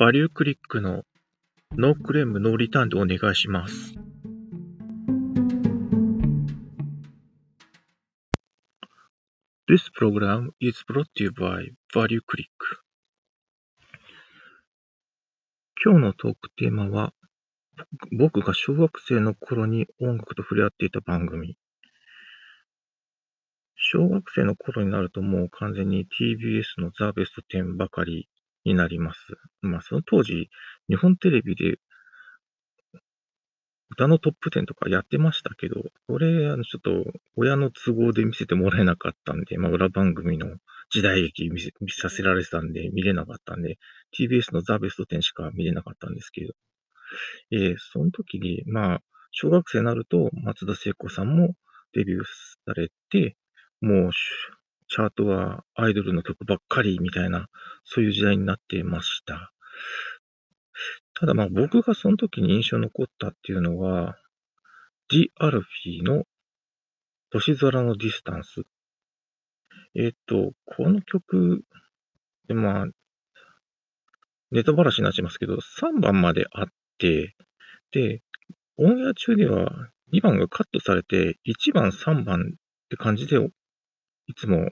[0.00, 1.02] バリュークリックの
[1.72, 3.92] ノークレームノーリターンでお願いします。
[9.68, 12.46] This program is brought to you by Value Click
[15.84, 17.12] 今日のトークテーマは
[18.18, 21.58] 僕が小学生の頃に音楽と触れ合っていた番組。
[23.76, 28.30] 小学生の頃になるともう完全に TBS のザ・ベスト10ばかり。
[28.64, 29.20] になります。
[29.62, 30.50] まあその当時、
[30.88, 31.78] 日本テレビで
[33.90, 40.46] 歌のトップ10とかやってましたけど、これ、あの、ちょっと親の都合で見せてもらえなかったんで、まあ裏番組の
[40.90, 43.78] 時代劇見せ見させられてたんで見れなかったんで、
[44.16, 46.52] TBS のザ・ベスト10しか見れなかったんですけど、
[47.50, 49.00] えー、その時に、まあ、
[49.32, 51.54] 小学生になると松田聖子さんも
[51.92, 52.24] デビュー
[52.66, 53.36] されて、
[53.80, 54.10] もう、
[54.90, 57.46] チャートはアイドルの曲ばっかりみたいな、
[57.84, 59.52] そういう時代になっていました。
[61.14, 64.16] ただまあ僕がその時に印象に残ったっていうのは、
[65.08, 66.24] THE ALFEE の
[67.32, 68.62] 星空のディスタンス。
[69.94, 71.62] えっ、と、この曲、
[72.48, 72.86] でまあ、
[74.50, 76.66] ネタバラシになっちゃいますけど、3番まであっ
[76.98, 77.36] て、
[77.92, 78.22] で、
[78.76, 79.70] オンエア中では
[80.12, 83.38] 2番がカットされて、1番、3番って感じで
[84.30, 84.70] いつも、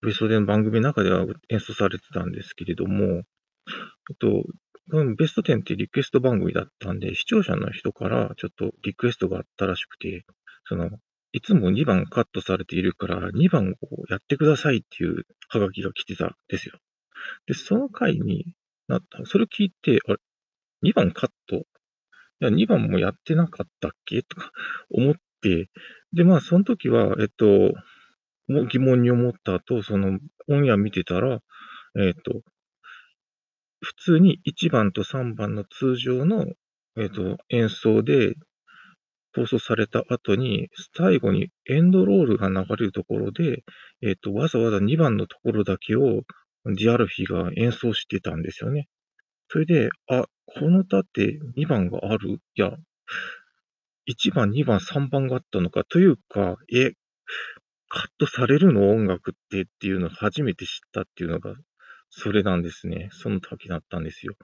[0.00, 4.42] ベスト10の番組の中では演奏されてたんですけれども、えっと、
[5.18, 10.24] ベスト10ってリクエスト番組だったんで、視聴者の人からちょっとリクエストがあったらしくて、
[10.64, 10.88] その、
[11.32, 16.78] いつも2番カットされているから、2番をやってくださいっていうハガキが来てたんですよ。
[17.46, 18.54] で、その回に
[18.88, 20.18] なった、それ聞いて、あれ、
[20.82, 21.56] 2番カット？
[21.56, 21.60] い
[22.40, 24.22] や、2番もやってなかったっけ？
[24.22, 24.50] とか
[24.90, 27.72] 思っ、で、まあ、その時は、えっと、
[28.68, 31.40] 疑問に思った後、その、オンエア見てたら、
[31.98, 32.42] えっと、
[33.80, 36.46] 普通に1番と3番の通常の、
[36.96, 38.34] えっと、演奏で
[39.34, 43.62] 放送された後に、最後にエンドロールが流れるところで、
[44.02, 46.22] えっと、わざわざ2番のところだけを
[46.66, 48.88] ディアルフィが演奏してたんですよね。
[49.48, 52.72] それで、あ、この歌って2番があるいや、
[54.10, 55.84] 1番、2番、3番があったのか。
[55.84, 56.92] というか、え、
[57.88, 61.54] カットされるの音楽ってっていうのを初めて知ったっていうのが、
[62.08, 63.08] それなんですね。
[63.12, 64.34] その時だったんですよ。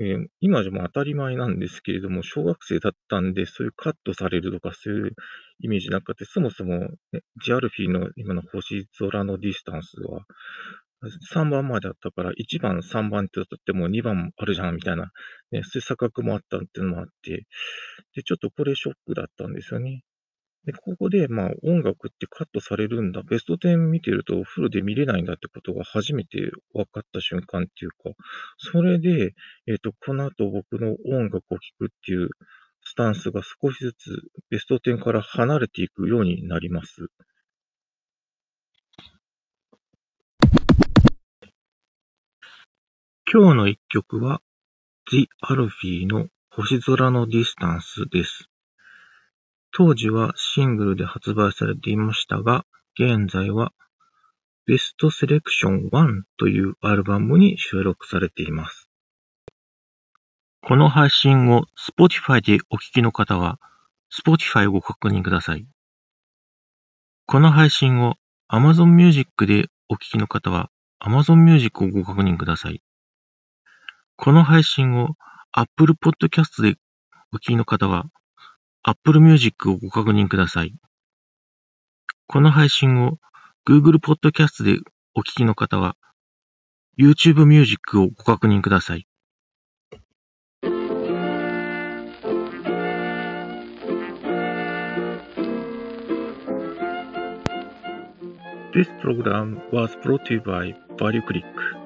[0.00, 5.12] えー、今じゃもう当たり前なんですけれども、小学生だったんで、そういうカットされるとか、そういう
[5.60, 6.78] イメージなくて、そもそも、
[7.12, 10.24] ね、ジアルフィーの今の星空のディスタンスは、
[11.34, 15.10] 3番まであったから、1番、3番って言っても2番あるじゃん、みたいな、
[15.50, 17.46] ね、そういう錯覚もあったっていうのもあって、
[18.14, 20.02] で、ちょっとこれショックだったんですよね。
[20.64, 23.22] で、ここで、まあ、音楽ってカットされるんだ。
[23.22, 28.16] ベスト10見てると、フルで見れないんだってことが初めて分かった瞬間っていうか、
[28.56, 29.34] それで、
[29.66, 32.30] えっ、ー、と、この後僕の音楽を聴くっていう
[32.82, 37.08] スタンスが少しずつベスト10から離れていくようになります。
[43.36, 44.42] 今日の一曲は、
[45.10, 48.48] The Alfie の星空のディスタンスです。
[49.72, 52.64] 当時はシングルで発売されていましたが、
[52.96, 53.72] 現在は
[54.68, 58.88] ベストセレクション1というアルバムに収録されています。
[60.62, 63.58] この配信を Spotify でお聞きの方は、
[64.16, 65.66] Spotify をご確認ください。
[67.26, 68.14] この配信を
[68.48, 70.70] Amazon Music でお聞きの方は、
[71.02, 72.80] Amazon Music をご確認ください。
[74.16, 75.16] この配信を
[75.52, 76.76] Apple Podcast で
[77.32, 78.04] お聞きの方は、
[78.84, 80.74] Apple Music をご確認ください。
[82.28, 83.18] この配信を
[83.68, 84.78] Google Podcast で
[85.14, 85.96] お聞きの方は、
[86.96, 89.06] YouTube Music をご確認ください。
[98.72, 101.83] This program was brought to you by ValueClick